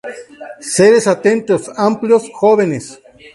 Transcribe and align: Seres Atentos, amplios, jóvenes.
Seres 0.73 1.05
Atentos, 1.15 1.69
amplios, 1.77 2.23
jóvenes. 2.33 2.99